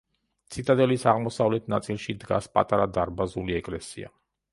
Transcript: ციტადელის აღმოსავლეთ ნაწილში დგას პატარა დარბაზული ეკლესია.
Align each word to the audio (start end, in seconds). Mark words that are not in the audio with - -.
ციტადელის 0.53 1.03
აღმოსავლეთ 1.11 1.69
ნაწილში 1.73 2.15
დგას 2.23 2.47
პატარა 2.55 2.87
დარბაზული 2.97 3.59
ეკლესია. 3.59 4.11